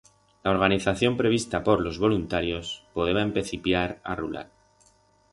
[0.41, 4.49] La organización prevista por los voluntarios podeba empecipiar a rular.